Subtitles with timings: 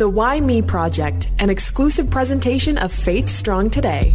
[0.00, 4.14] The Why Me Project, an exclusive presentation of Faith Strong Today.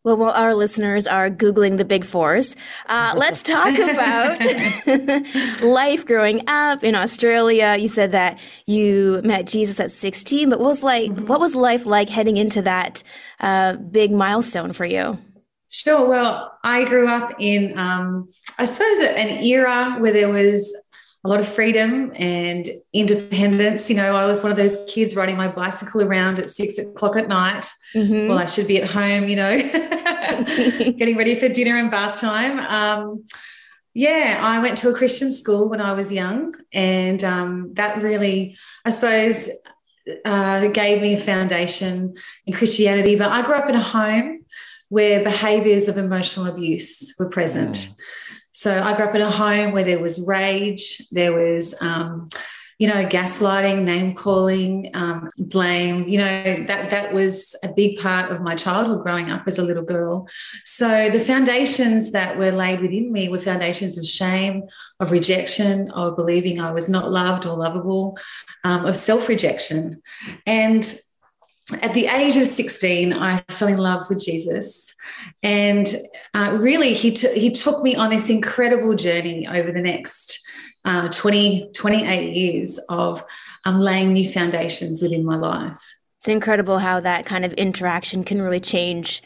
[0.06, 2.56] Well, while our listeners are Googling the big fours,
[2.86, 4.40] uh, let's talk about
[5.62, 7.76] life growing up in Australia.
[7.78, 11.86] You said that you met Jesus at 16, but what was like, what was life
[11.86, 13.04] like heading into that
[13.42, 15.18] uh, big milestone for you?
[15.70, 16.08] Sure.
[16.08, 18.26] Well, I grew up in, um,
[18.58, 20.74] I suppose, an era where there was
[21.26, 23.90] a lot of freedom and independence.
[23.90, 27.18] You know, I was one of those kids riding my bicycle around at six o'clock
[27.18, 27.70] at night.
[27.94, 28.30] Mhm.
[28.30, 29.52] Well, I should be at home, you know,
[30.98, 32.60] getting ready for dinner and bath time.
[32.60, 33.26] Um,
[33.94, 38.56] yeah, I went to a Christian school when I was young, and um, that really,
[38.86, 39.50] I suppose,
[40.24, 42.16] uh, gave me a foundation
[42.46, 43.16] in Christianity.
[43.16, 44.46] But I grew up in a home
[44.88, 47.90] where behaviors of emotional abuse were present.
[48.52, 52.28] So I grew up in a home where there was rage, there was, um,
[52.78, 56.08] you know, gaslighting, name calling, um, blame.
[56.08, 59.64] You know, that that was a big part of my childhood growing up as a
[59.64, 60.30] little girl.
[60.64, 64.64] So the foundations that were laid within me were foundations of shame,
[65.02, 68.18] of rejection, of believing I was not loved or lovable,
[68.64, 70.02] um, of self-rejection,
[70.46, 71.00] and
[71.82, 74.96] at the age of 16, I fell in love with Jesus.
[75.44, 75.88] And
[76.34, 80.40] uh, really, he, t- he took me on this incredible journey over the next
[80.86, 83.24] uh, 20, 28 years of
[83.66, 85.80] um, laying new foundations within my life.
[86.18, 89.22] It's incredible how that kind of interaction can really change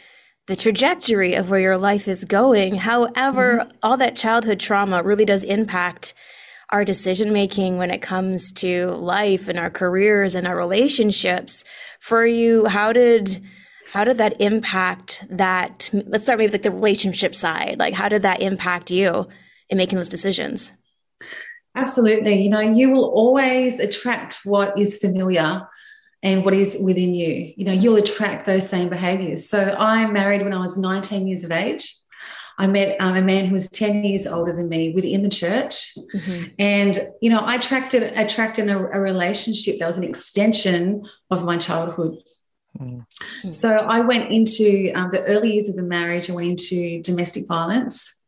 [0.47, 2.75] the trajectory of where your life is going.
[2.75, 6.13] However, all that childhood trauma really does impact
[6.71, 11.63] our decision making when it comes to life and our careers and our relationships.
[11.99, 13.43] For you, how did
[13.91, 15.89] how did that impact that?
[15.93, 17.77] Let's start maybe with like the relationship side.
[17.77, 19.27] Like, how did that impact you
[19.69, 20.73] in making those decisions?
[21.75, 22.41] Absolutely.
[22.41, 25.67] You know, you will always attract what is familiar
[26.21, 27.53] and what is within you.
[27.57, 29.49] You know, you'll attract those same behaviors.
[29.49, 31.93] So I married when I was 19 years of age.
[32.57, 35.93] I met um, a man who was 10 years older than me within the church.
[36.59, 41.57] And, you know, I attracted, attracted a, a relationship that was an extension of my
[41.57, 42.17] childhood.
[42.79, 43.05] Mm.
[43.53, 47.47] So I went into um, the early years of the marriage, I went into domestic
[47.47, 48.19] violence.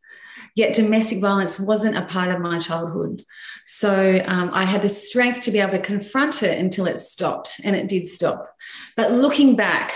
[0.54, 3.22] Yet domestic violence wasn't a part of my childhood.
[3.66, 7.60] So um, I had the strength to be able to confront it until it stopped,
[7.62, 8.48] and it did stop.
[8.96, 9.92] But looking back,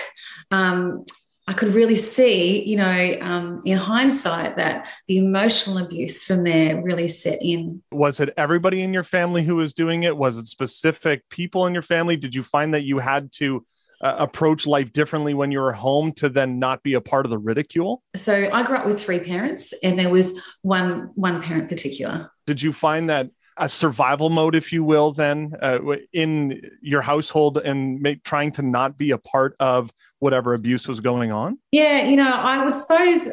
[0.50, 1.06] um,
[1.50, 6.81] I could really see, you know, um, in hindsight, that the emotional abuse from there
[6.81, 7.82] really set in.
[7.91, 10.17] Was it everybody in your family who was doing it?
[10.17, 12.17] Was it specific people in your family?
[12.17, 13.67] Did you find that you had to
[14.00, 17.31] uh, approach life differently when you were home to then not be a part of
[17.31, 18.05] the ridicule?
[18.14, 22.31] So I grew up with three parents, and there was one one parent particular.
[22.46, 25.79] Did you find that a survival mode, if you will, then uh,
[26.12, 31.00] in your household and make, trying to not be a part of whatever abuse was
[31.00, 31.58] going on?
[31.70, 33.29] Yeah, you know, I would suppose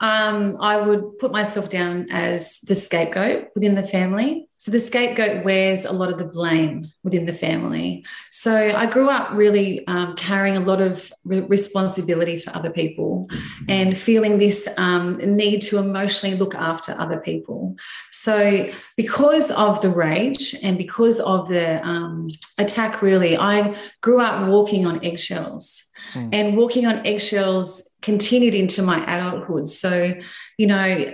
[0.00, 4.47] um, I would put myself down as the scapegoat within the family.
[4.58, 8.04] So the scapegoat wears a lot of the blame within the family.
[8.30, 13.30] So I grew up really um, carrying a lot of re- responsibility for other people
[13.68, 17.76] and feeling this um, need to emotionally look after other people.
[18.10, 22.28] So because of the rage and because of the um,
[22.58, 25.84] attack, really, I grew up walking on eggshells.
[26.14, 26.30] Mm.
[26.32, 29.68] And walking on eggshells continued into my adulthood.
[29.68, 30.14] So,
[30.56, 31.12] you know,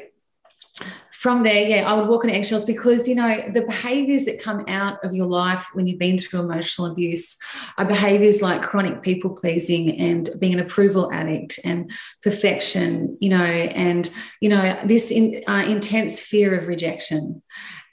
[1.25, 4.62] from there, yeah, I would walk on eggshells because, you know, the behaviors that come
[4.69, 7.38] out of your life when you've been through emotional abuse
[7.79, 11.91] are behaviors like chronic people pleasing and being an approval addict and
[12.23, 14.11] perfection, you know, and,
[14.43, 17.43] you know, this in, uh, intense fear of rejection.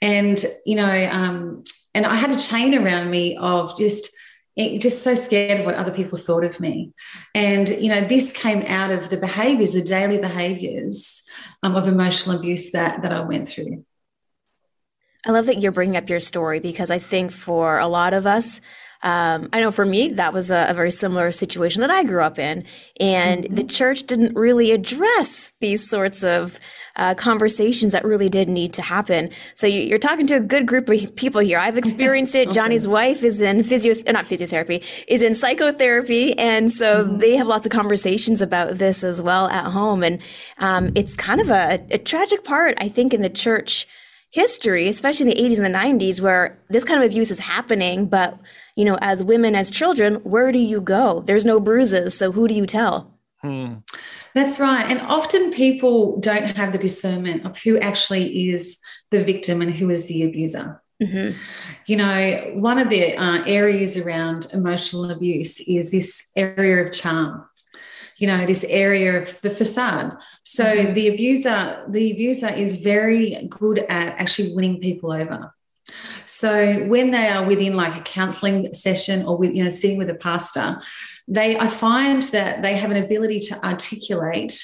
[0.02, 1.64] And, you know, um,
[1.94, 4.14] and I had a chain around me of just,
[4.56, 6.92] just so scared of what other people thought of me.
[7.34, 11.22] And, you know, this came out of the behaviors, the daily behaviors
[11.62, 13.84] um, of emotional abuse that, that I went through.
[15.24, 18.26] I love that you're bringing up your story because I think for a lot of
[18.26, 18.60] us,
[19.04, 22.22] um, I know for me, that was a, a, very similar situation that I grew
[22.22, 22.64] up in.
[23.00, 23.54] And mm-hmm.
[23.56, 26.60] the church didn't really address these sorts of
[26.96, 29.30] uh, conversations that really did need to happen.
[29.54, 31.58] So you, are talking to a good group of people here.
[31.58, 32.48] I've experienced it.
[32.48, 32.54] awesome.
[32.54, 36.38] Johnny's wife is in physio, not physiotherapy, is in psychotherapy.
[36.38, 37.18] And so mm-hmm.
[37.18, 40.02] they have lots of conversations about this as well at home.
[40.02, 40.20] And
[40.58, 43.86] um, it's kind of a, a tragic part, I think, in the church
[44.30, 48.06] history, especially in the 80s and the 90s, where this kind of abuse is happening.
[48.06, 48.38] But,
[48.76, 51.20] you know, as women, as children, where do you go?
[51.20, 52.16] There's no bruises.
[52.16, 53.12] So who do you tell?
[53.42, 53.74] Hmm.
[54.34, 54.90] That's right.
[54.90, 58.78] And often people don't have the discernment of who actually is
[59.10, 60.80] the victim and who is the abuser.
[61.02, 61.36] Mm-hmm.
[61.86, 67.44] You know, one of the uh, areas around emotional abuse is this area of charm
[68.22, 70.94] you know this area of the facade so mm-hmm.
[70.94, 75.52] the abuser the abuser is very good at actually winning people over
[76.24, 80.08] so when they are within like a counseling session or with you know sitting with
[80.08, 80.80] a pastor
[81.34, 84.54] they i find that they have an ability to articulate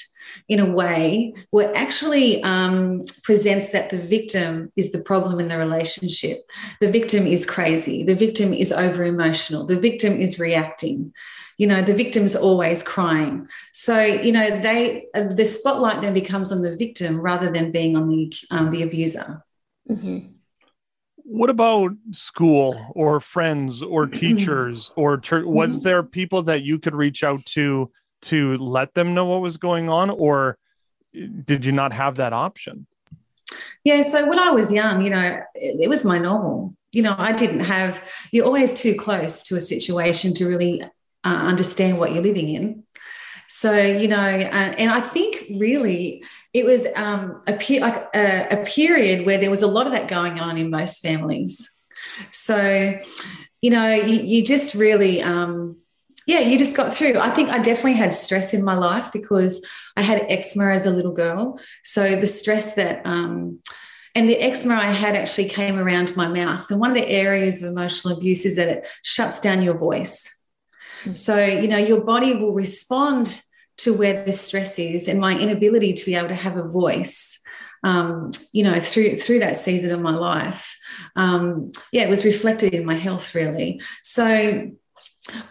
[0.47, 5.57] in a way where actually um, presents that the victim is the problem in the
[5.57, 6.37] relationship.
[6.81, 8.03] The victim is crazy.
[8.03, 9.65] The victim is over emotional.
[9.65, 11.13] The victim is reacting
[11.59, 16.51] you know the victim's always crying so you know they uh, the spotlight then becomes
[16.51, 19.43] on the victim rather than being on the um, the abuser
[19.87, 20.19] mm-hmm.
[21.29, 25.83] What about school or friends or teachers or church was mm-hmm.
[25.87, 27.91] there people that you could reach out to
[28.21, 30.57] to let them know what was going on or
[31.43, 32.87] did you not have that option
[33.85, 36.73] yeah, so when I was young, you know, it, it, was my normal.
[36.91, 40.87] You know, I didn't have, you're always too close to a situation to really uh,
[41.23, 42.83] understand what you're living in.
[43.47, 46.23] So, you know, uh, and I think really
[46.53, 49.93] it was um, a, pe- like a, a period where there was a lot of
[49.93, 51.69] that going on in most families.
[52.31, 52.99] So,
[53.61, 55.75] you know, you, you just really, um,
[56.25, 57.17] yeah, you just got through.
[57.17, 59.65] I think I definitely had stress in my life because
[59.95, 61.59] I had eczema as a little girl.
[61.83, 63.59] So the stress that, um,
[64.15, 66.69] and the eczema I had actually came around my mouth.
[66.71, 70.35] And one of the areas of emotional abuse is that it shuts down your voice.
[71.13, 73.41] So, you know, your body will respond
[73.79, 77.41] to where the stress is and my inability to be able to have a voice.
[77.81, 80.77] Um, you know, through through that season of my life,
[81.15, 83.81] um, yeah, it was reflected in my health really.
[84.03, 84.71] So,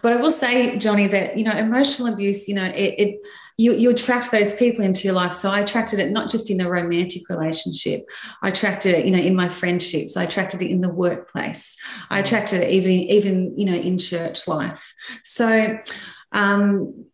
[0.02, 3.20] but I will say, Johnny, that you know, emotional abuse, you know, it, it
[3.58, 5.34] you, you attract those people into your life.
[5.34, 8.04] So I attracted it not just in a romantic relationship.
[8.40, 10.16] I attracted it, you know, in my friendships.
[10.16, 11.76] I attracted it in the workplace.
[12.08, 14.94] I attracted it even, even, you know, in church life.
[15.24, 15.76] So,
[16.30, 17.06] um,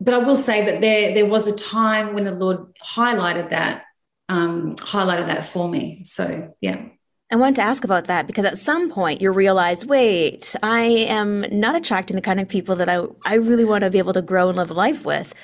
[0.00, 3.84] but I will say that there, there was a time when the Lord highlighted that,
[4.28, 6.02] um, highlighted that for me.
[6.04, 6.86] So, yeah.
[7.30, 11.44] I wanted to ask about that because at some point you realize, wait, I am
[11.50, 14.22] not attracting the kind of people that I, I really want to be able to
[14.22, 15.34] grow and live life with.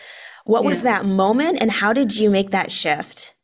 [0.45, 0.69] What yeah.
[0.69, 3.35] was that moment and how did you make that shift?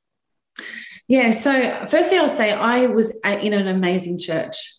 [1.09, 4.73] Yeah, so firstly, I'll say I was in an amazing church.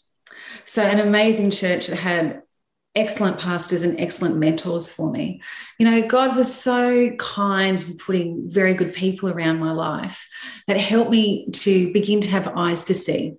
[0.64, 2.42] So, an amazing church that had
[2.96, 5.42] excellent pastors and excellent mentors for me.
[5.78, 10.28] You know, God was so kind in putting very good people around my life
[10.68, 13.36] that helped me to begin to have eyes to see.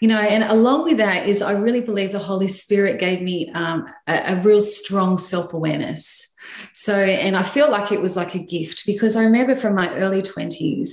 [0.00, 3.50] You know, and along with that is I really believe the Holy Spirit gave me
[3.54, 6.32] um, a, a real strong self awareness
[6.72, 9.94] so, and I feel like it was like a gift because I remember from my
[9.96, 10.90] early 20s,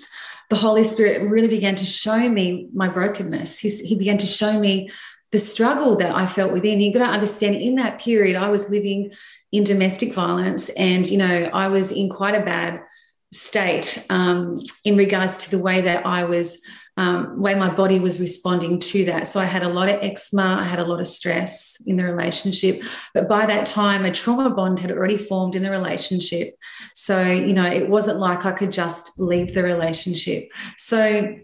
[0.50, 3.60] the Holy Spirit really began to show me my brokenness.
[3.60, 4.90] He, he began to show me
[5.32, 6.80] the struggle that I felt within.
[6.80, 9.12] You've got to understand in that period, I was living
[9.52, 12.82] in domestic violence and, you know, I was in quite a bad
[13.32, 16.60] state um, in regards to the way that I was
[17.00, 19.30] um, way my body was responding to that.
[19.30, 22.04] So I had a lot of eczema, I had a lot of stress in the
[22.04, 22.84] relationship.
[23.14, 26.56] But by that time, a trauma bond had already formed in the relationship.
[26.94, 30.50] So, you know, it wasn't like I could just leave the relationship.
[30.76, 31.38] So,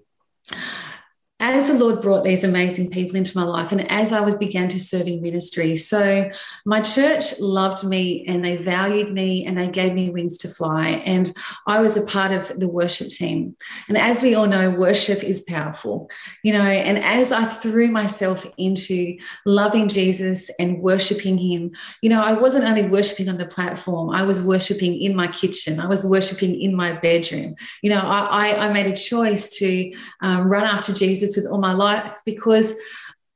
[1.37, 4.69] as the Lord brought these amazing people into my life, and as I was began
[4.69, 6.29] to serve in ministry, so
[6.65, 11.01] my church loved me and they valued me and they gave me wings to fly.
[11.05, 11.33] And
[11.67, 13.57] I was a part of the worship team.
[13.89, 16.09] And as we all know, worship is powerful,
[16.41, 16.61] you know.
[16.61, 22.63] And as I threw myself into loving Jesus and worshiping Him, you know, I wasn't
[22.63, 26.73] only worshiping on the platform, I was worshiping in my kitchen, I was worshiping in
[26.75, 27.55] my bedroom.
[27.81, 31.59] You know, I, I made a choice to um, run after Jesus Jesus with all
[31.59, 32.75] my life because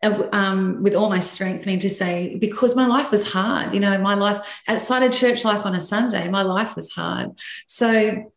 [0.01, 3.73] um, with all my strength, I mean to say, because my life was hard.
[3.73, 7.31] You know, my life outside of church life on a Sunday, my life was hard.
[7.67, 8.31] So,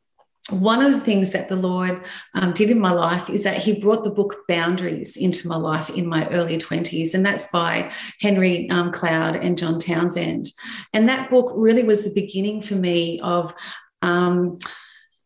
[0.51, 2.03] one of the things that the Lord
[2.35, 5.89] um, did in my life is that He brought the book Boundaries into my life
[5.89, 7.15] in my early 20s.
[7.15, 10.53] And that's by Henry um, Cloud and John Townsend.
[10.93, 13.55] And that book really was the beginning for me of.
[14.03, 14.59] Um,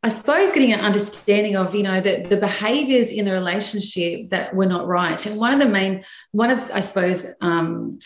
[0.07, 4.55] I suppose getting an understanding of, you know, the, the behaviors in the relationship that
[4.55, 5.27] were not right.
[5.27, 7.99] And one of the main, one of, I suppose, um,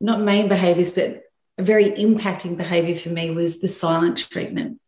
[0.00, 1.22] not main behaviors, but
[1.58, 4.80] a very impacting behavior for me was the silent treatment.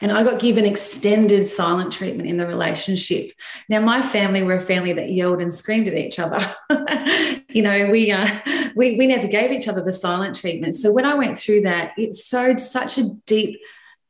[0.00, 3.32] And I got given extended silent treatment in the relationship.
[3.68, 6.40] Now, my family were a family that yelled and screamed at each other.
[7.50, 8.40] you know, we, uh,
[8.74, 10.74] we we never gave each other the silent treatment.
[10.74, 13.60] So when I went through that, it sowed such a deep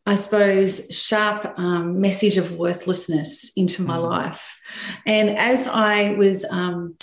[0.06, 4.08] I suppose, sharp um, message of worthlessness into my mm.
[4.08, 4.60] life.
[5.06, 6.96] And as I was, um,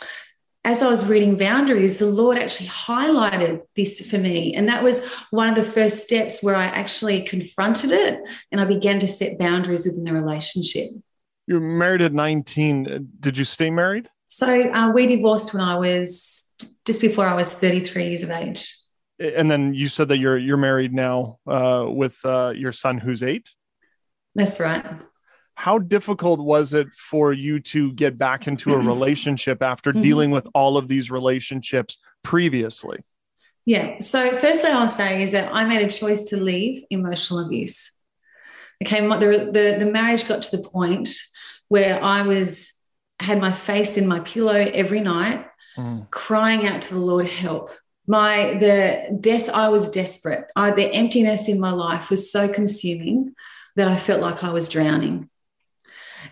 [0.63, 4.53] as I was reading Boundaries, the Lord actually highlighted this for me.
[4.53, 8.19] And that was one of the first steps where I actually confronted it
[8.51, 10.87] and I began to set boundaries within the relationship.
[11.47, 13.09] You were married at 19.
[13.19, 14.09] Did you stay married?
[14.27, 16.55] So uh, we divorced when I was
[16.85, 18.71] just before I was 33 years of age
[19.21, 23.23] and then you said that you're you're married now uh, with uh, your son who's
[23.23, 23.49] eight.
[24.35, 24.85] That's right.
[25.55, 30.01] How difficult was it for you to get back into a relationship after mm-hmm.
[30.01, 32.99] dealing with all of these relationships previously?
[33.65, 33.99] Yeah.
[33.99, 37.91] So, firstly, I'll say is that I made a choice to leave emotional abuse.
[38.83, 41.09] Okay, the, the, the marriage got to the point
[41.67, 42.73] where I was
[43.19, 45.45] had my face in my pillow every night,
[45.77, 46.09] mm.
[46.09, 47.69] crying out to the Lord, help
[48.07, 50.47] my the des I was desperate.
[50.55, 53.35] I, the emptiness in my life was so consuming
[53.75, 55.29] that I felt like I was drowning.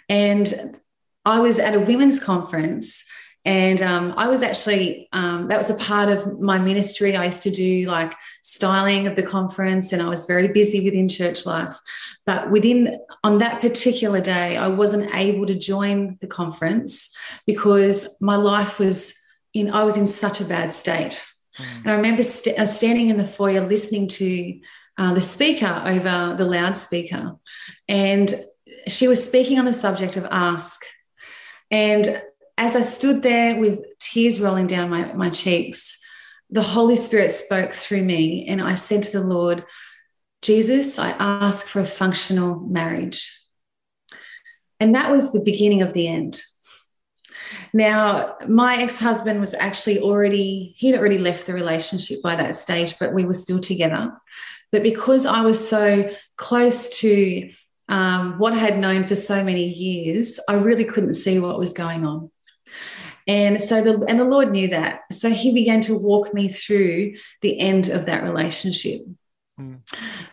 [0.08, 0.78] And
[1.26, 3.06] I was at a women's conference,
[3.46, 7.16] and um, I was actually um, that was a part of my ministry.
[7.16, 11.08] I used to do like styling of the conference, and I was very busy within
[11.08, 11.78] church life.
[12.26, 18.36] But within on that particular day, I wasn't able to join the conference because my
[18.36, 19.14] life was
[19.54, 19.70] in.
[19.70, 21.24] I was in such a bad state.
[21.60, 21.78] Mm.
[21.78, 24.60] And I remember st- uh, standing in the foyer listening to
[24.98, 27.36] uh, the speaker over the loudspeaker,
[27.88, 28.34] and
[28.88, 30.82] she was speaking on the subject of ask.
[31.72, 32.22] And
[32.58, 35.98] as I stood there with tears rolling down my, my cheeks,
[36.50, 39.64] the Holy Spirit spoke through me, and I said to the Lord,
[40.42, 43.36] Jesus, I ask for a functional marriage.
[44.80, 46.42] And that was the beginning of the end.
[47.74, 52.98] Now, my ex husband was actually already, he'd already left the relationship by that stage,
[53.00, 54.12] but we were still together.
[54.72, 57.52] But because I was so close to
[57.88, 61.74] um, what I had known for so many years, I really couldn't see what was
[61.74, 62.30] going on.
[63.28, 65.02] And so the and the Lord knew that.
[65.12, 69.02] So he began to walk me through the end of that relationship.
[69.58, 69.76] Hmm.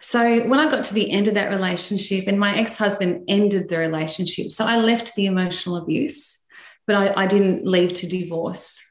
[0.00, 3.78] So when I got to the end of that relationship and my ex-husband ended the
[3.78, 6.45] relationship, so I left the emotional abuse
[6.86, 8.82] but I, I didn't leave to divorce.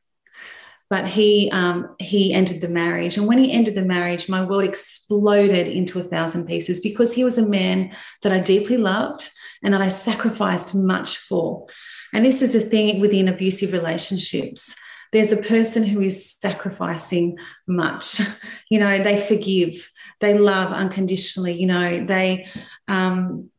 [0.90, 4.64] But he um, he entered the marriage, and when he ended the marriage, my world
[4.64, 9.30] exploded into a thousand pieces because he was a man that I deeply loved
[9.64, 11.66] and that I sacrificed much for.
[12.14, 14.76] And this is a thing within abusive relationships.
[15.12, 17.38] There's a person who is sacrificing
[17.68, 18.22] much.
[18.70, 21.54] You know, they forgive, they love unconditionally.
[21.54, 22.48] You know, they,
[22.88, 23.52] um,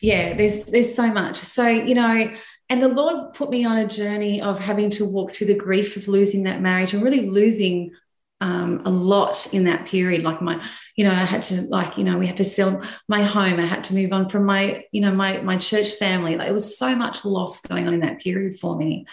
[0.00, 0.34] yeah.
[0.34, 1.36] There's there's so much.
[1.38, 2.30] So you know,
[2.68, 5.96] and the Lord put me on a journey of having to walk through the grief
[5.96, 7.92] of losing that marriage and really losing
[8.40, 10.22] um, a lot in that period.
[10.22, 10.62] Like my,
[10.96, 13.58] you know, I had to like, you know, we had to sell my home.
[13.60, 16.36] I had to move on from my, you know, my my church family.
[16.36, 19.06] Like it was so much loss going on in that period for me.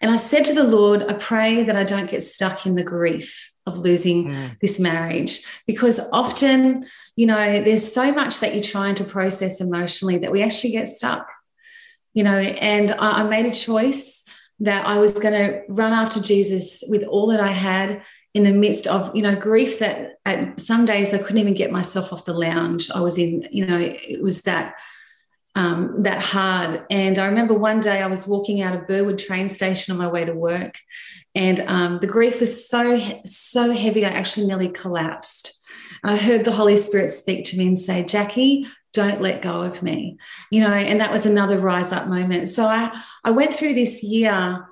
[0.00, 2.82] And I said to the Lord, I pray that I don't get stuck in the
[2.82, 4.60] grief of losing mm.
[4.60, 6.86] this marriage because often,
[7.16, 10.86] you know, there's so much that you're trying to process emotionally that we actually get
[10.86, 11.26] stuck
[12.16, 14.24] you know, and I, I made a choice
[14.60, 18.54] that I was going to run after Jesus with all that I had in the
[18.54, 22.24] midst of, you know, grief that at some days I couldn't even get myself off
[22.24, 22.90] the lounge.
[22.90, 24.76] I was in, you know, it was that
[25.56, 26.86] um, that hard.
[26.90, 30.08] And I remember one day I was walking out of Burwood train station on my
[30.08, 30.78] way to work,
[31.34, 35.62] and um, the grief was so so heavy I actually nearly collapsed.
[36.02, 39.60] And I heard the Holy Spirit speak to me and say, "Jackie, don't let go
[39.62, 40.18] of me,"
[40.50, 40.72] you know.
[40.72, 42.48] And that was another rise up moment.
[42.48, 44.66] So I I went through this year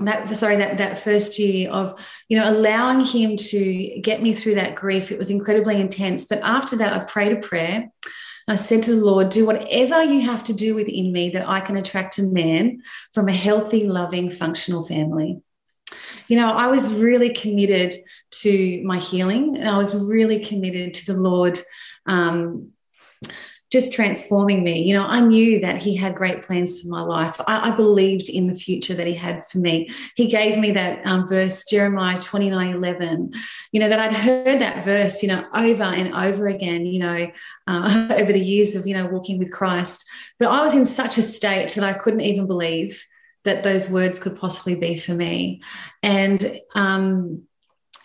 [0.00, 1.94] that sorry that that first year of
[2.28, 6.40] you know allowing him to get me through that grief it was incredibly intense but
[6.42, 7.88] after that i prayed a prayer
[8.48, 11.60] I said to the Lord, do whatever you have to do within me that I
[11.60, 12.82] can attract a man
[13.12, 15.40] from a healthy, loving, functional family.
[16.26, 17.94] You know, I was really committed
[18.30, 21.60] to my healing and I was really committed to the Lord
[22.06, 22.72] um,
[23.72, 24.82] just transforming me.
[24.82, 27.40] You know, I knew that He had great plans for my life.
[27.48, 29.88] I, I believed in the future that He had for me.
[30.14, 33.32] He gave me that um, verse, Jeremiah 29 11,
[33.72, 37.30] you know, that I'd heard that verse, you know, over and over again, you know,
[37.66, 40.06] uh, over the years of, you know, walking with Christ.
[40.38, 43.02] But I was in such a state that I couldn't even believe
[43.44, 45.62] that those words could possibly be for me.
[46.02, 47.44] And, um,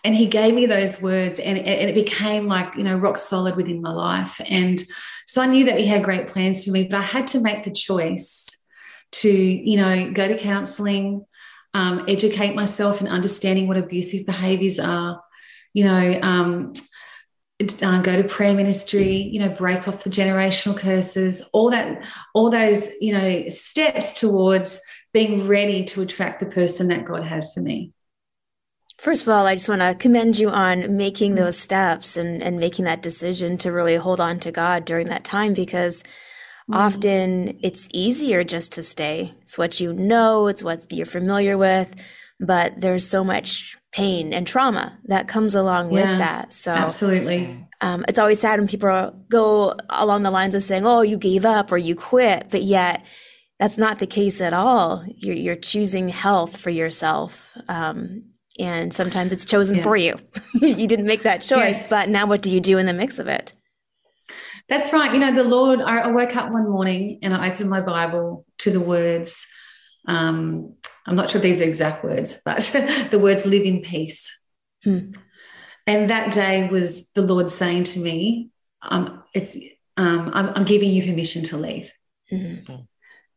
[0.04, 3.56] and he gave me those words and, and it became like you know rock solid
[3.56, 4.82] within my life and
[5.28, 7.62] so I knew that he had great plans for me, but I had to make
[7.62, 8.48] the choice
[9.12, 11.26] to, you know, go to counseling,
[11.74, 15.22] um, educate myself in understanding what abusive behaviors are,
[15.74, 16.72] you know, um,
[17.82, 22.48] uh, go to prayer ministry, you know, break off the generational curses, all that, all
[22.48, 24.80] those, you know, steps towards
[25.12, 27.92] being ready to attract the person that God had for me.
[28.98, 32.58] First of all, I just want to commend you on making those steps and, and
[32.58, 36.02] making that decision to really hold on to God during that time because
[36.68, 36.74] mm.
[36.74, 39.32] often it's easier just to stay.
[39.42, 41.94] It's what you know, it's what you're familiar with,
[42.40, 46.52] but there's so much pain and trauma that comes along yeah, with that.
[46.52, 47.68] So, absolutely.
[47.80, 51.44] Um, it's always sad when people go along the lines of saying, oh, you gave
[51.44, 53.04] up or you quit, but yet
[53.60, 55.04] that's not the case at all.
[55.06, 57.52] You're, you're choosing health for yourself.
[57.68, 58.24] Um,
[58.58, 59.82] and sometimes it's chosen yeah.
[59.82, 60.14] for you.
[60.54, 61.90] you didn't make that choice, yes.
[61.90, 63.54] but now what do you do in the mix of it?
[64.68, 65.12] That's right.
[65.12, 68.70] You know, the Lord, I, woke up one morning and I opened my Bible to
[68.70, 69.46] the words,
[70.06, 70.74] um,
[71.06, 72.58] I'm not sure these are exact words, but
[73.10, 74.30] the words live in peace.
[74.84, 75.12] Hmm.
[75.86, 78.50] And that day was the Lord saying to me,
[78.82, 79.56] um, it's,
[79.96, 81.90] um, I'm, I'm, giving you permission to leave.
[82.30, 82.82] Mm-hmm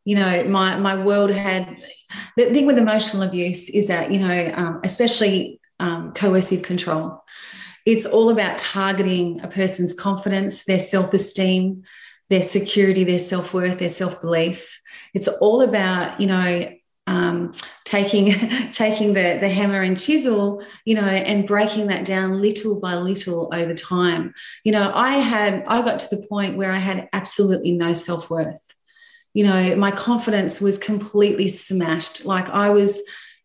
[0.06, 1.78] you know my my world had
[2.36, 7.24] the thing with emotional abuse is that you know um, especially um, coercive control
[7.86, 11.84] it's all about targeting a person's confidence their self-esteem
[12.32, 14.82] their security their self-worth their self-belief.
[15.14, 16.70] It's all about you know
[17.06, 17.52] um,
[17.84, 18.32] taking
[18.72, 23.50] taking the the hammer and chisel you know and breaking that down little by little
[23.54, 24.34] over time.
[24.64, 28.74] You know i had i got to the point where i had absolutely no self-worth
[29.34, 32.26] you know my confidence was completely smashed.
[32.26, 33.02] Like i was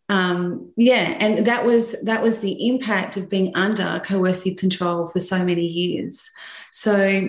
[0.08, 5.20] um yeah and that was that was the impact of being under coercive control for
[5.20, 6.30] so many years.
[6.72, 7.28] So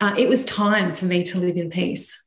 [0.00, 2.25] uh, it was time for me to live in peace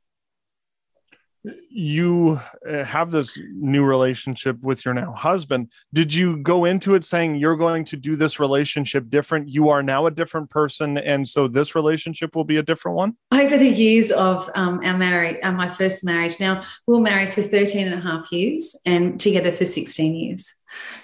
[1.70, 5.70] you uh, have this new relationship with your now husband.
[5.92, 9.48] Did you go into it saying you're going to do this relationship different?
[9.48, 13.16] You are now a different person, and so this relationship will be a different one?
[13.32, 17.32] Over the years of um, our marriage, uh, my first marriage, now we were married
[17.32, 20.50] for 13 and a half years and together for 16 years.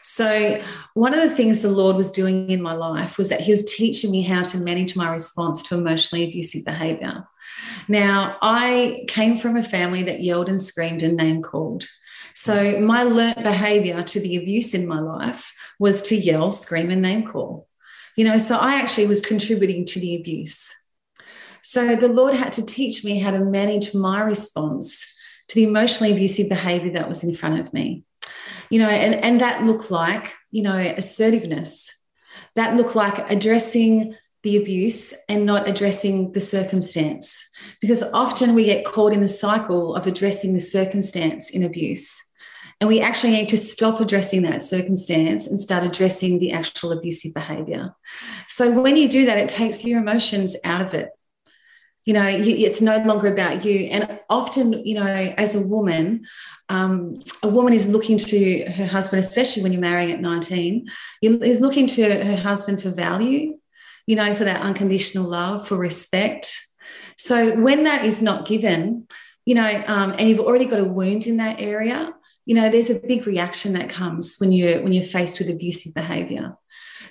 [0.03, 0.63] So,
[0.95, 3.75] one of the things the Lord was doing in my life was that He was
[3.75, 7.25] teaching me how to manage my response to emotionally abusive behavior.
[7.89, 11.87] Now, I came from a family that yelled and screamed and name called.
[12.35, 17.03] So, my learnt behavior to the abuse in my life was to yell, scream, and
[17.03, 17.69] name call.
[18.17, 20.71] You know, so I actually was contributing to the abuse.
[21.63, 25.07] So, the Lord had to teach me how to manage my response
[25.49, 28.05] to the emotionally abusive behavior that was in front of me.
[28.71, 31.93] You know, and, and that looked like, you know, assertiveness.
[32.57, 34.17] That looked like addressing
[34.47, 37.45] the abuse and not addressing the circumstance.
[37.81, 42.17] Because often we get caught in the cycle of addressing the circumstance in abuse.
[42.81, 47.35] And we actually need to stop addressing that circumstance and start addressing the actual abusive
[47.35, 47.93] behavior.
[48.47, 51.09] So when you do that, it takes your emotions out of it.
[52.05, 53.87] You know, you, it's no longer about you.
[53.87, 56.25] And often, you know, as a woman,
[56.69, 60.87] um, a woman is looking to her husband, especially when you're marrying at 19,
[61.23, 63.55] is looking to her husband for value
[64.07, 66.59] you know, for that unconditional love, for respect.
[67.19, 69.07] So when that is not given,
[69.45, 72.13] you know, um, and you've already got a wound in that area,
[72.45, 75.95] you know, there's a big reaction that comes when you're when you're faced with abusive
[75.95, 76.57] behavior.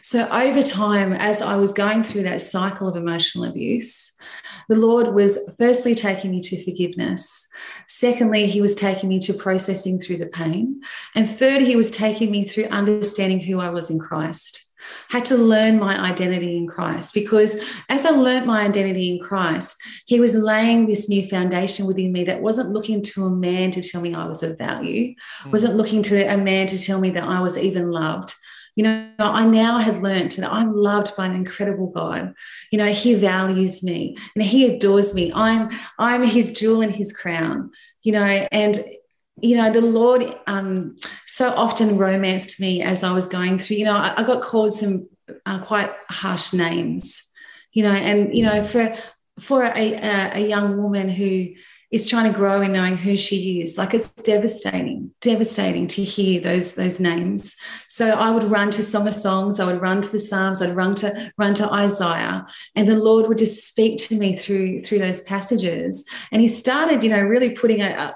[0.02, 4.16] So over time, as I was going through that cycle of emotional abuse,
[4.70, 7.48] the Lord was firstly taking me to forgiveness.
[7.88, 10.82] Secondly, He was taking me to processing through the pain.
[11.16, 14.65] And third, He was taking me through understanding who I was in Christ.
[15.10, 19.78] Had to learn my identity in Christ because as I learned my identity in Christ,
[20.06, 23.82] He was laying this new foundation within me that wasn't looking to a man to
[23.82, 25.52] tell me I was of value, mm.
[25.52, 28.34] wasn't looking to a man to tell me that I was even loved,
[28.76, 32.34] you know, I now had learned that I'm loved by an incredible God.
[32.72, 35.32] You know, He values me and He adores me.
[35.34, 37.72] I'm I'm His jewel and His crown.
[38.04, 38.84] You know, and
[39.42, 40.96] you know the Lord um,
[41.26, 43.78] so often romanced me as I was going through.
[43.78, 45.10] You know, I, I got called some
[45.46, 47.22] uh, quite harsh names.
[47.72, 48.96] You know, and you know for
[49.40, 51.50] for a, a, a young woman who
[51.96, 53.78] is trying to grow in knowing who she is.
[53.78, 57.56] Like it's devastating, devastating to hear those those names.
[57.90, 60.76] So I would run to Song of Songs, I would run to the Psalms, I'd
[60.76, 62.46] run to run to Isaiah,
[62.76, 66.06] and the Lord would just speak to me through through those passages.
[66.32, 68.16] And He started, you know, really putting a, a,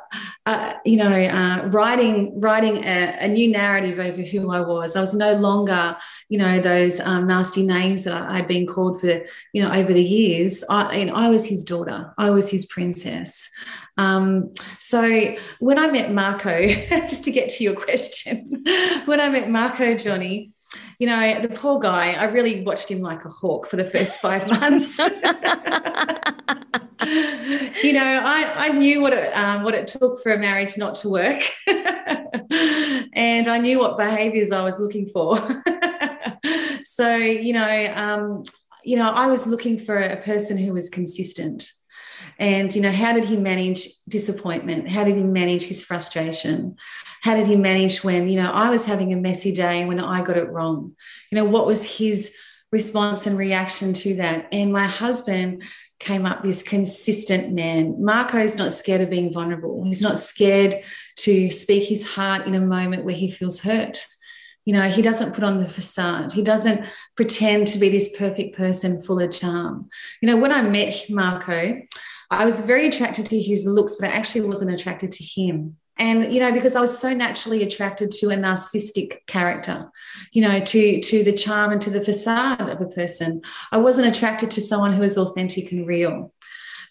[0.50, 4.96] a you know, uh, writing writing a, a, new narrative over who I was.
[4.96, 5.96] I was no longer,
[6.30, 9.22] you know, those um, nasty names that I, had been called for,
[9.54, 10.64] you know, over the years.
[10.70, 12.14] I, and I was His daughter.
[12.18, 13.50] I was His princess.
[13.98, 16.66] Um, so when I met Marco,
[17.08, 18.64] just to get to your question,
[19.06, 20.54] when I met Marco Johnny,
[21.00, 24.22] you know, the poor guy, I really watched him like a hawk for the first
[24.22, 25.00] five months.
[27.84, 30.96] you know, I, I knew what it, um, what it took for a marriage not
[30.96, 31.42] to work.
[31.68, 35.38] and I knew what behaviors I was looking for.
[36.84, 38.44] so, you know, um,
[38.84, 41.72] you know, I was looking for a person who was consistent.
[42.38, 44.90] And you know how did he manage disappointment?
[44.90, 46.76] How did he manage his frustration?
[47.22, 50.24] How did he manage when you know i was having a messy day when i
[50.24, 50.96] got it wrong?
[51.32, 52.36] You know what was his
[52.72, 54.48] response and reaction to that?
[54.52, 55.64] And my husband
[56.00, 60.74] came up this consistent man marco's not scared of being vulnerable he's not scared
[61.16, 64.06] to speak his heart in a moment where he feels hurt
[64.66, 66.32] you know, he doesn't put on the facade.
[66.32, 66.86] He doesn't
[67.16, 69.90] pretend to be this perfect person full of charm.
[70.22, 71.82] You know, when I met Marco,
[72.30, 75.78] I was very attracted to his looks, but I actually wasn't attracted to him.
[76.00, 79.92] And you know, because I was so naturally attracted to a narcissistic character,
[80.32, 83.42] you know, to to the charm and to the facade of a person.
[83.72, 86.34] I wasn't attracted to someone who was authentic and real.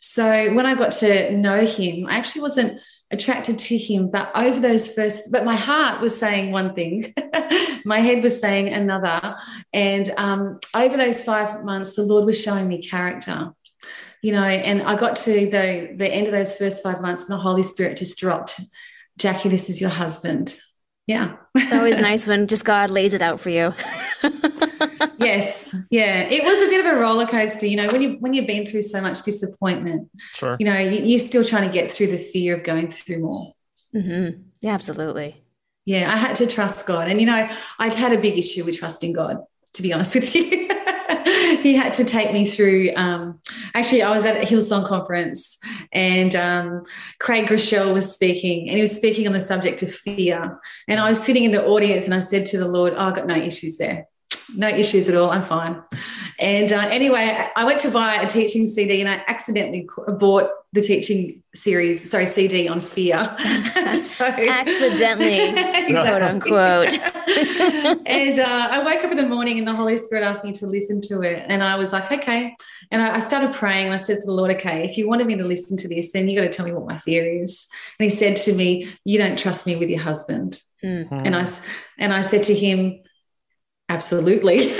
[0.00, 4.10] So when I got to know him, I actually wasn't attracted to him.
[4.10, 7.14] But over those first, but my heart was saying one thing,
[7.86, 9.36] my head was saying another.
[9.72, 13.54] And um, over those five months, the Lord was showing me character
[14.22, 17.30] you know, and I got to the the end of those first five months, and
[17.30, 18.60] the Holy Spirit just dropped,
[19.18, 20.58] Jackie, this is your husband.
[21.06, 21.36] Yeah.
[21.54, 23.74] it's always nice when just God lays it out for you.
[25.18, 25.74] yes.
[25.90, 26.20] Yeah.
[26.20, 28.66] It was a bit of a roller coaster, you know, when you when you've been
[28.66, 30.10] through so much disappointment.
[30.34, 30.56] Sure.
[30.60, 33.52] You know, you, are still trying to get through the fear of going through more.
[33.94, 34.42] Mm-hmm.
[34.60, 35.42] Yeah, absolutely.
[35.84, 37.08] Yeah, I had to trust God.
[37.08, 39.38] And you know, I'd had a big issue with trusting God,
[39.74, 40.68] to be honest with you.
[41.62, 42.92] he had to take me through.
[42.96, 43.40] Um,
[43.74, 45.58] actually, I was at a Hillsong conference
[45.92, 46.84] and um,
[47.18, 50.60] Craig Groeschel was speaking, and he was speaking on the subject of fear.
[50.86, 53.14] And I was sitting in the audience, and I said to the Lord, oh, "I've
[53.14, 54.06] got no issues there."
[54.56, 55.30] No issues at all.
[55.30, 55.82] I'm fine.
[56.40, 60.82] And uh, anyway, I went to buy a teaching CD and I accidentally bought the
[60.82, 63.24] teaching series, sorry, CD on fear.
[63.96, 65.52] so accidentally,
[65.92, 66.98] quote unquote.
[68.06, 70.66] and uh, I woke up in the morning and the Holy Spirit asked me to
[70.66, 71.44] listen to it.
[71.48, 72.54] And I was like, okay.
[72.90, 75.26] And I, I started praying and I said to the Lord, okay, if you wanted
[75.26, 77.66] me to listen to this, then you got to tell me what my fear is.
[77.98, 80.62] And he said to me, you don't trust me with your husband.
[80.84, 81.14] Mm-hmm.
[81.14, 81.48] And I
[81.98, 83.00] and I said to him,
[83.88, 84.74] Absolutely.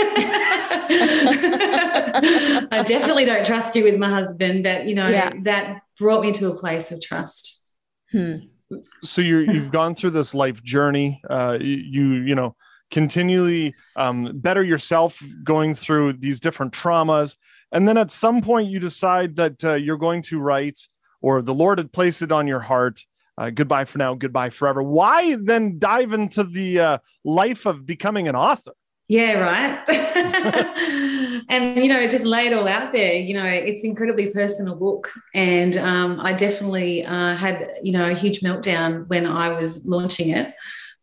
[2.70, 5.30] I definitely don't trust you with my husband, but you know, yeah.
[5.42, 7.70] that brought me to a place of trust.
[8.10, 8.36] Hmm.
[9.02, 11.20] So you're you've gone through this life journey.
[11.28, 12.54] Uh, you you know
[12.90, 17.36] continually um, better yourself, going through these different traumas,
[17.72, 20.78] and then at some point you decide that uh, you're going to write,
[21.20, 23.00] or the Lord had placed it on your heart.
[23.36, 24.82] Uh, goodbye for now, goodbye forever.
[24.82, 28.72] Why then dive into the uh, life of becoming an author?
[29.08, 29.88] Yeah, right.
[31.48, 33.14] and you know, just lay it all out there.
[33.14, 38.12] You know, it's incredibly personal book, and um, I definitely uh, had you know a
[38.12, 40.54] huge meltdown when I was launching it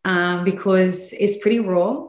[0.04, 2.08] um, because it's pretty raw.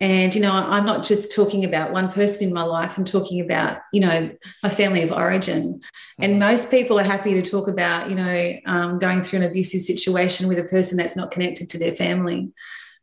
[0.00, 3.40] And, you know, I'm not just talking about one person in my life, I'm talking
[3.40, 4.30] about, you know,
[4.62, 5.80] my family of origin.
[6.20, 6.38] And mm-hmm.
[6.38, 10.46] most people are happy to talk about, you know, um, going through an abusive situation
[10.46, 12.52] with a person that's not connected to their family.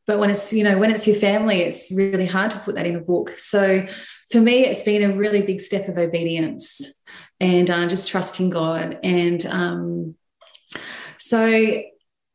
[0.08, 2.86] But when it's, you know, when it's your family, it's really hard to put that
[2.86, 3.32] in a book.
[3.32, 3.86] So
[4.32, 6.82] for me, it's been a really big step of obedience
[7.40, 9.00] and uh, just trusting God.
[9.04, 10.16] And um,
[11.18, 11.82] so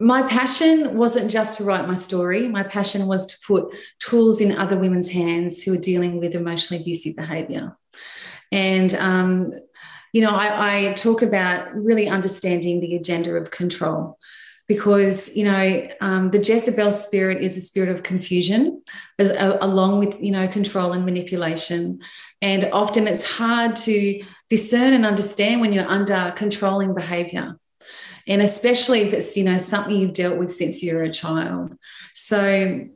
[0.00, 2.48] my passion wasn't just to write my story.
[2.48, 6.83] My passion was to put tools in other women's hands who are dealing with emotionally
[6.83, 7.76] abusive behavior.
[8.50, 9.52] And, um,
[10.12, 14.18] you know, I, I, talk about really understanding the agenda of control
[14.70, 18.80] because, you know, um, the Jezebel spirit is a spirit of confusion,
[19.18, 21.98] as, uh, along with, you know, control and manipulation.
[22.40, 27.56] And often it's hard to discern and understand when you're under controlling behavior
[28.28, 31.72] and especially if it's you know something you've dealt with since you were a child
[32.12, 32.87] so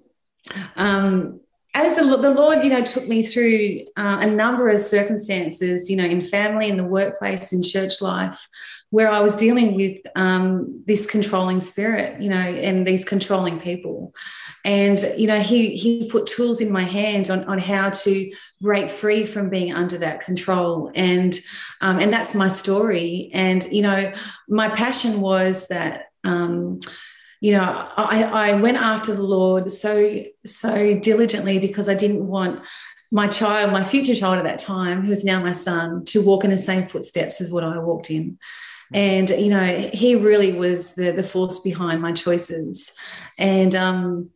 [0.76, 1.40] um,
[1.74, 5.96] as the, the, Lord, you know, took me through uh, a number of circumstances, you
[5.96, 8.46] know, in family, in the workplace, in church life,
[8.94, 14.14] where I was dealing with um, this controlling spirit, you know, and these controlling people.
[14.64, 18.92] And, you know, he, he put tools in my hand on, on how to break
[18.92, 20.92] free from being under that control.
[20.94, 21.36] And,
[21.80, 23.32] um, and that's my story.
[23.34, 24.12] And, you know,
[24.48, 26.78] my passion was that, um,
[27.40, 32.62] you know, I, I went after the Lord so, so diligently because I didn't want
[33.10, 36.44] my child, my future child at that time, who is now my son, to walk
[36.44, 38.38] in the same footsteps as what I walked in
[38.94, 42.92] and you know he really was the the force behind my choices.
[43.36, 44.30] And um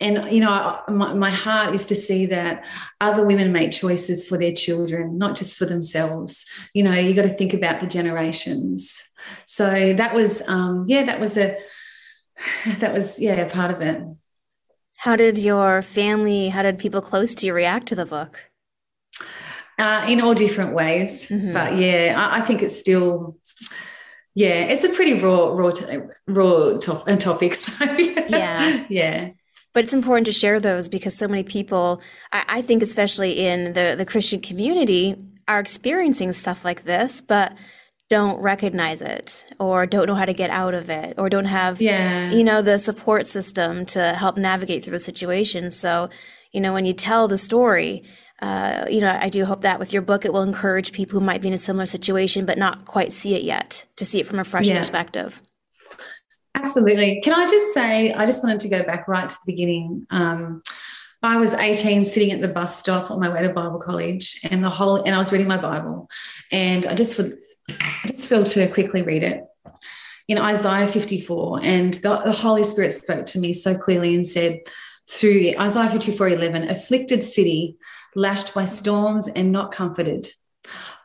[0.00, 2.64] and you know my, my heart is to see that
[3.00, 6.44] other women make choices for their children not just for themselves.
[6.74, 9.00] You know you got to think about the generations.
[9.44, 11.56] So that was um yeah that was a
[12.80, 14.02] that was yeah part of it.
[14.96, 18.40] How did your family how did people close to you react to the book?
[19.78, 21.52] Uh, in all different ways mm-hmm.
[21.52, 23.36] but yeah I, I think it's still
[24.34, 25.72] yeah, it's a pretty raw, raw,
[26.26, 27.54] raw top, uh, topic.
[27.58, 27.84] So
[28.28, 29.30] yeah, yeah.
[29.74, 32.00] But it's important to share those because so many people,
[32.32, 35.16] I, I think, especially in the the Christian community,
[35.48, 37.56] are experiencing stuff like this, but
[38.08, 41.80] don't recognize it or don't know how to get out of it or don't have
[41.80, 42.30] yeah.
[42.30, 46.08] you know the support system to help navigate through the situation so
[46.52, 48.02] you know when you tell the story
[48.40, 51.24] uh, you know, I do hope that with your book, it will encourage people who
[51.24, 54.26] might be in a similar situation but not quite see it yet to see it
[54.26, 54.78] from a fresh yeah.
[54.78, 55.42] perspective.
[56.54, 57.20] Absolutely.
[57.22, 60.06] Can I just say, I just wanted to go back right to the beginning.
[60.10, 60.62] Um,
[61.22, 64.62] I was 18 sitting at the bus stop on my way to Bible college and
[64.62, 66.08] the whole and I was reading my Bible
[66.52, 67.32] and I just would
[67.68, 69.42] I just felt to quickly read it
[70.28, 74.60] in Isaiah 54 and the, the Holy Spirit spoke to me so clearly and said
[75.10, 77.76] through Isaiah 54 11 afflicted city
[78.14, 80.28] lashed by storms and not comforted.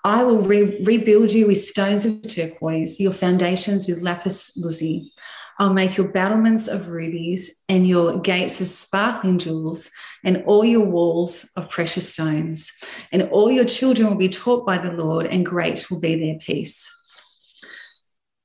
[0.03, 5.11] I will re- rebuild you with stones of turquoise, your foundations with lapis lazuli.
[5.59, 9.91] I'll make your battlements of rubies and your gates of sparkling jewels
[10.23, 12.71] and all your walls of precious stones.
[13.11, 16.39] And all your children will be taught by the Lord, and great will be their
[16.39, 16.89] peace.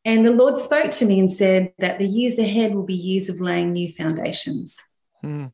[0.05, 3.29] And the Lord spoke to me and said that the years ahead will be years
[3.29, 4.81] of laying new foundations.
[5.23, 5.47] Hmm.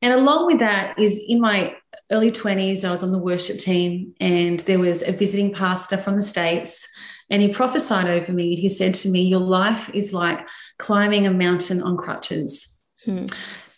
[0.00, 1.76] And along with that is in my
[2.12, 6.16] early 20s, I was on the worship team, and there was a visiting pastor from
[6.16, 6.88] the States,
[7.30, 8.54] and he prophesied over me.
[8.54, 10.46] He said to me, Your life is like
[10.78, 12.78] climbing a mountain on crutches.
[13.04, 13.26] Hmm.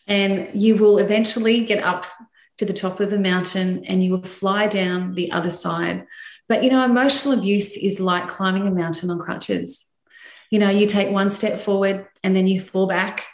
[0.06, 2.04] And you will eventually get up
[2.58, 6.06] to the top of the mountain and you will fly down the other side.
[6.48, 9.88] But you know, emotional abuse is like climbing a mountain on crutches.
[10.50, 13.24] You know, you take one step forward and then you fall back,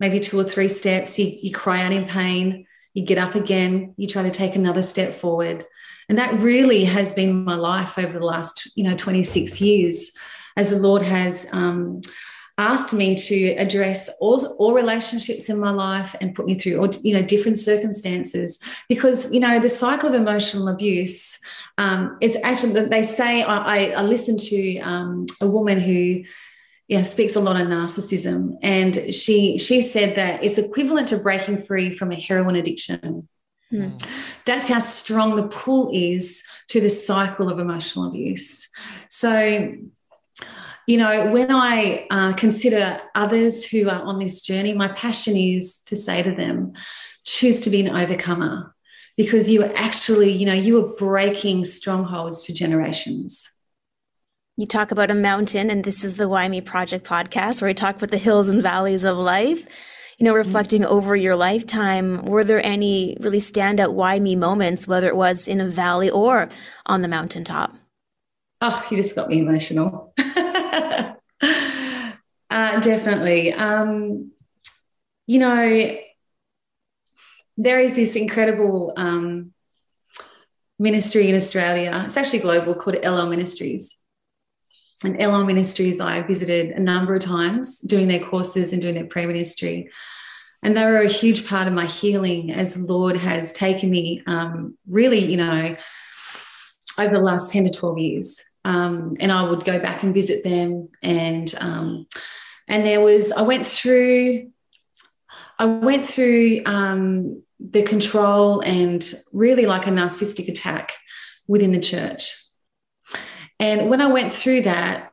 [0.00, 2.66] maybe two or three steps, you, you cry out in pain,
[2.98, 5.64] you get up again, you try to take another step forward.
[6.08, 10.10] And that really has been my life over the last, you know, 26 years
[10.56, 12.00] as the Lord has um,
[12.56, 16.90] asked me to address all, all relationships in my life and put me through, all,
[17.02, 18.58] you know, different circumstances.
[18.88, 21.38] Because, you know, the cycle of emotional abuse
[21.76, 26.24] um, is actually, they say, I, I listened to um, a woman who
[26.88, 28.56] yeah, speaks a lot of narcissism.
[28.62, 33.28] And she she said that it's equivalent to breaking free from a heroin addiction.
[33.70, 33.90] Hmm.
[34.46, 38.68] That's how strong the pull is to the cycle of emotional abuse.
[39.10, 39.74] So,
[40.86, 45.80] you know, when I uh, consider others who are on this journey, my passion is
[45.86, 46.72] to say to them,
[47.24, 48.74] choose to be an overcomer
[49.18, 53.50] because you are actually, you know, you are breaking strongholds for generations.
[54.58, 57.74] You talk about a mountain, and this is the Why Me Project podcast, where we
[57.74, 59.68] talk about the hills and valleys of life.
[60.18, 65.06] you know, reflecting over your lifetime, were there any really standout why me moments, whether
[65.06, 66.48] it was in a valley or
[66.86, 67.72] on the mountaintop?
[68.60, 70.12] Oh, you just got me emotional.
[70.18, 71.14] uh,
[72.50, 73.52] definitely.
[73.52, 74.32] Um,
[75.28, 75.96] you know,
[77.56, 79.52] there is this incredible um,
[80.80, 82.02] ministry in Australia.
[82.06, 83.98] It's actually global called Elohim Ministries.
[85.04, 89.06] And Ellel Ministries, I visited a number of times doing their courses and doing their
[89.06, 89.90] prayer ministry.
[90.62, 94.22] And they were a huge part of my healing as the Lord has taken me
[94.26, 95.76] um, really, you know,
[96.98, 98.42] over the last 10 to 12 years.
[98.64, 100.88] Um, and I would go back and visit them.
[101.00, 102.06] And um,
[102.68, 104.50] and there was, I went through,
[105.58, 110.92] I went through um, the control and really like a narcissistic attack
[111.46, 112.36] within the church.
[113.60, 115.12] And when I went through that,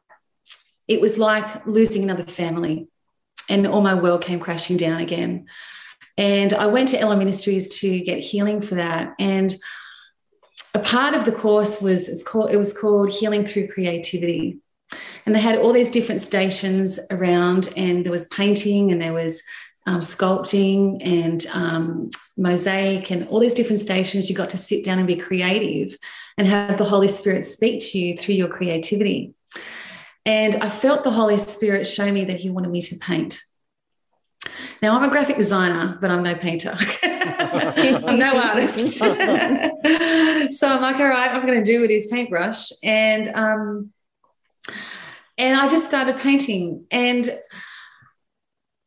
[0.87, 2.87] it was like losing another family,
[3.49, 5.47] and all my world came crashing down again.
[6.17, 9.15] And I went to Ellel Ministries to get healing for that.
[9.19, 9.55] And
[10.73, 14.59] a part of the course was it's called it was called Healing Through Creativity.
[15.25, 19.41] And they had all these different stations around, and there was painting, and there was
[19.85, 24.29] um, sculpting and um, mosaic and all these different stations.
[24.29, 25.97] You got to sit down and be creative
[26.37, 29.33] and have the Holy Spirit speak to you through your creativity.
[30.25, 33.39] And I felt the Holy Spirit show me that He wanted me to paint.
[34.81, 36.75] Now, I'm a graphic designer, but I'm no painter.
[37.03, 38.97] I'm no artist.
[38.99, 42.71] so I'm like, all right, I'm going to do with this paintbrush.
[42.83, 43.91] And, um,
[45.37, 46.85] and I just started painting.
[46.91, 47.35] And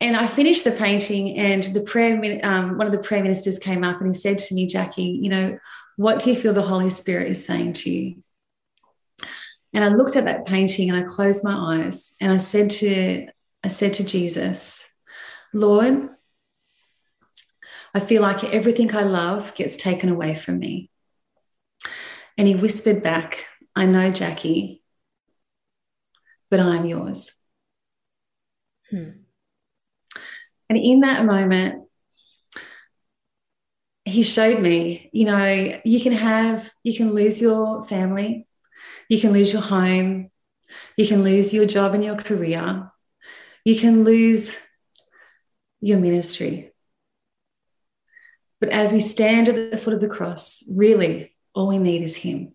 [0.01, 3.83] and I finished the painting, and the prayer, um, one of the prayer ministers came
[3.83, 5.59] up and he said to me, Jackie, you know,
[5.97, 8.23] what do you feel the Holy Spirit is saying to you?
[9.75, 13.27] And I looked at that painting and I closed my eyes and I said to,
[13.65, 14.89] I said to Jesus,
[15.53, 16.11] Lord,
[17.93, 20.91] I feel like everything I love gets taken away from me.
[22.37, 24.83] And he whispered back, I know, Jackie,
[26.51, 27.33] but I'm yours.
[28.91, 29.11] Hmm.
[30.69, 31.85] And in that moment,
[34.05, 38.47] he showed me, you know, you can have, you can lose your family,
[39.09, 40.31] you can lose your home,
[40.97, 42.91] you can lose your job and your career,
[43.65, 44.59] you can lose
[45.81, 46.73] your ministry.
[48.61, 52.17] But as we stand at the foot of the cross, really, all we need is
[52.17, 52.55] Him.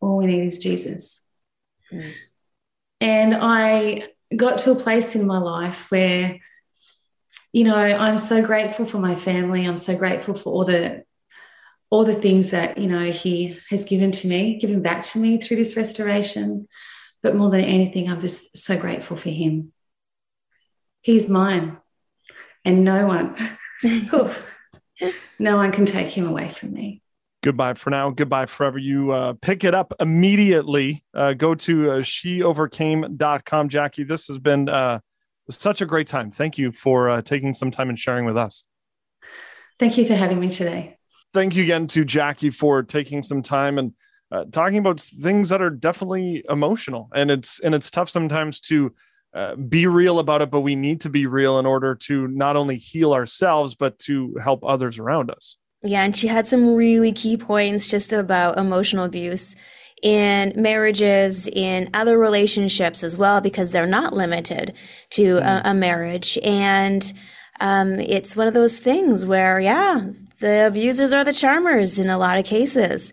[0.00, 1.22] All we need is Jesus.
[1.92, 2.12] Mm.
[3.00, 6.38] And I got to a place in my life where,
[7.52, 9.64] you know, I'm so grateful for my family.
[9.64, 11.04] I'm so grateful for all the
[11.90, 15.38] all the things that you know he has given to me, given back to me
[15.38, 16.66] through this restoration.
[17.22, 19.72] But more than anything, I'm just so grateful for him.
[21.02, 21.76] He's mine,
[22.64, 23.36] and no one,
[25.38, 27.01] no one can take him away from me
[27.42, 28.10] goodbye for now.
[28.10, 28.78] Goodbye forever.
[28.78, 31.04] You uh, pick it up immediately.
[31.14, 35.00] Uh, go to uh, sheovercame.com jackie this has been uh,
[35.50, 36.30] such a great time.
[36.30, 38.64] Thank you for uh, taking some time and sharing with us.
[39.78, 40.96] Thank you for having me today.
[41.34, 43.92] Thank you again to jackie for taking some time and
[44.30, 47.10] uh, talking about things that are definitely emotional.
[47.14, 48.92] And it's and it's tough sometimes to
[49.34, 52.54] uh, be real about it, but we need to be real in order to not
[52.54, 55.56] only heal ourselves, but to help others around us.
[55.84, 59.56] Yeah, and she had some really key points just about emotional abuse
[60.00, 64.74] in marriages, in other relationships as well, because they're not limited
[65.10, 66.38] to a, a, marriage.
[66.42, 67.12] And
[67.60, 72.18] um, it's one of those things where, yeah, the abusers are the charmers in a
[72.18, 73.12] lot of cases.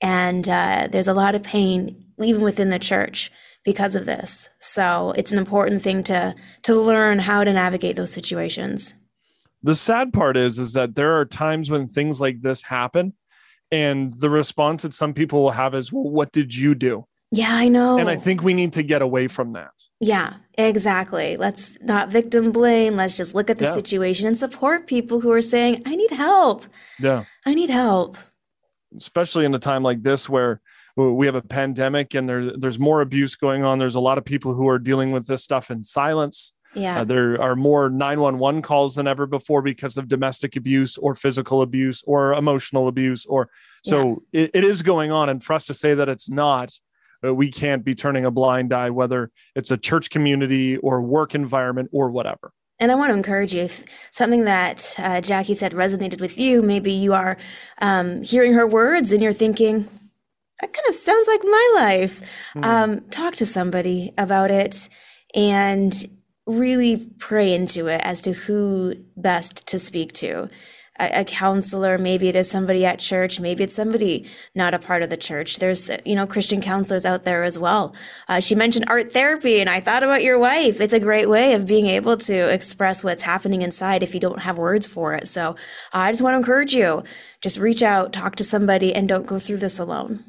[0.00, 3.32] And uh, there's a lot of pain, even within the church,
[3.64, 4.48] because of this.
[4.60, 8.94] So it's an important thing to to learn how to navigate those situations
[9.62, 13.12] the sad part is is that there are times when things like this happen
[13.70, 17.04] and the response that some people will have is well what did you do?
[17.30, 17.98] Yeah i know.
[17.98, 19.72] And i think we need to get away from that.
[20.00, 21.36] Yeah exactly.
[21.36, 22.96] Let's not victim blame.
[22.96, 23.74] Let's just look at the yeah.
[23.74, 26.64] situation and support people who are saying i need help.
[26.98, 27.24] Yeah.
[27.44, 28.16] I need help.
[28.96, 30.60] Especially in a time like this where
[30.96, 33.78] we have a pandemic and there's there's more abuse going on.
[33.78, 37.00] There's a lot of people who are dealing with this stuff in silence yeah.
[37.00, 41.62] Uh, there are more 911 calls than ever before because of domestic abuse or physical
[41.62, 43.48] abuse or emotional abuse or
[43.82, 44.42] so yeah.
[44.42, 46.72] it, it is going on and for us to say that it's not
[47.24, 51.34] uh, we can't be turning a blind eye whether it's a church community or work
[51.34, 55.72] environment or whatever and I want to encourage you if something that uh, Jackie said
[55.72, 56.62] resonated with you.
[56.62, 57.36] Maybe you are
[57.82, 59.88] um, hearing her words and you're thinking,
[60.60, 62.22] that kind of sounds like my life.
[62.54, 62.64] Mm.
[62.64, 64.88] Um, talk to somebody about it
[65.34, 65.92] and
[66.48, 70.48] really pray into it as to who best to speak to
[70.98, 71.98] a, counselor.
[71.98, 73.38] Maybe it is somebody at church.
[73.38, 75.58] Maybe it's somebody not a part of the church.
[75.58, 77.94] There's, you know, Christian counselors out there as well.
[78.28, 80.80] Uh, she mentioned art therapy, and I thought about your wife.
[80.80, 84.40] It's a great way of being able to express what's happening inside if you don't
[84.40, 85.28] have words for it.
[85.28, 85.54] So uh,
[85.92, 87.04] I just want to encourage you
[87.40, 90.24] just reach out, talk to somebody, and don't go through this alone.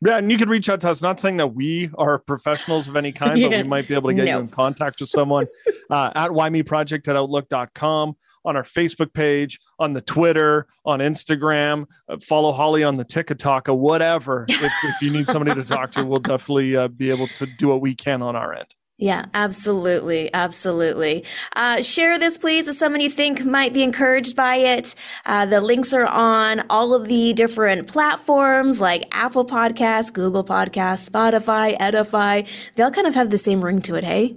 [0.00, 1.02] Yeah, and you could reach out to us.
[1.02, 3.48] Not saying that we are professionals of any kind, yeah.
[3.48, 4.36] but we might be able to get no.
[4.36, 5.46] you in contact with someone
[5.90, 11.86] uh, at whymeproject at outlook.com on our Facebook page, on the Twitter, on Instagram.
[12.08, 14.44] Uh, follow Holly on the TikTok or whatever.
[14.48, 17.68] if, if, you need somebody to talk to, we'll definitely uh, be able to do
[17.68, 18.74] what we can on our end.
[18.96, 20.32] Yeah, absolutely.
[20.32, 21.24] Absolutely.
[21.56, 24.94] Uh, share this, please, with someone you think might be encouraged by it.
[25.26, 31.10] Uh, the links are on all of the different platforms like Apple Podcasts, Google Podcasts,
[31.10, 32.42] Spotify, Edify.
[32.76, 34.36] They all kind of have the same ring to it, hey?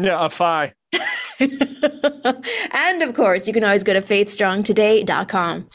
[0.00, 0.72] Yeah, a fi.
[1.40, 5.68] and of course, you can always go to faithstrongtoday.com.